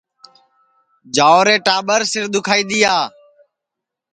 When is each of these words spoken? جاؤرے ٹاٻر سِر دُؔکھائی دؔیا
جاؤرے 1.15 1.55
ٹاٻر 1.65 2.01
سِر 2.11 2.23
دُؔکھائی 2.33 2.63
دؔیا 2.69 2.95